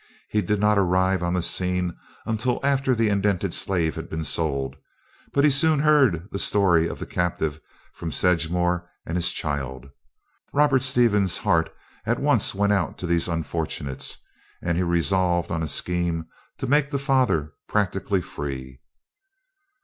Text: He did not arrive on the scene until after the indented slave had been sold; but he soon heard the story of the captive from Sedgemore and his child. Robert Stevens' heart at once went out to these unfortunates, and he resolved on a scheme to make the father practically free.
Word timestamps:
He 0.29 0.41
did 0.41 0.59
not 0.59 0.79
arrive 0.79 1.21
on 1.21 1.35
the 1.35 1.43
scene 1.43 1.95
until 2.25 2.59
after 2.63 2.95
the 2.95 3.07
indented 3.07 3.53
slave 3.53 3.93
had 3.93 4.09
been 4.09 4.23
sold; 4.23 4.75
but 5.31 5.43
he 5.43 5.51
soon 5.51 5.77
heard 5.81 6.27
the 6.31 6.39
story 6.39 6.87
of 6.87 6.97
the 6.97 7.05
captive 7.05 7.61
from 7.93 8.11
Sedgemore 8.11 8.89
and 9.05 9.15
his 9.15 9.31
child. 9.31 9.91
Robert 10.53 10.81
Stevens' 10.81 11.37
heart 11.37 11.71
at 12.03 12.17
once 12.17 12.55
went 12.55 12.73
out 12.73 12.97
to 12.97 13.05
these 13.05 13.27
unfortunates, 13.27 14.17
and 14.59 14.75
he 14.75 14.81
resolved 14.83 15.51
on 15.51 15.61
a 15.61 15.67
scheme 15.67 16.25
to 16.57 16.65
make 16.65 16.89
the 16.89 16.97
father 16.97 17.53
practically 17.67 18.21
free. 18.23 18.81